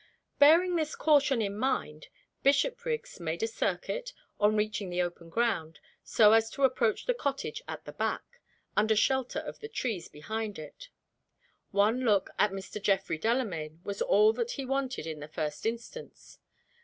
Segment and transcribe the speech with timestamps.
[0.39, 2.07] Bearing this caution in mind,
[2.41, 7.61] Bishopriggs made a circuit, on reaching the open ground, so as to approach the cottage
[7.67, 8.41] at the back,
[8.75, 10.89] under shelter of the trees behind it.
[11.69, 12.81] One look at Mr.
[12.81, 16.39] Geoffrey Delamayn was all that he wanted in the first instance.